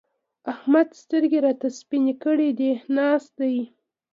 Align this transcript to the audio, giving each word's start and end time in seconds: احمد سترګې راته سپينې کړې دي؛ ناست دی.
احمد 0.53 0.87
سترګې 1.01 1.39
راته 1.45 1.67
سپينې 1.79 2.13
کړې 2.23 2.49
دي؛ 2.57 2.71
ناست 2.95 3.31
دی. 3.39 3.57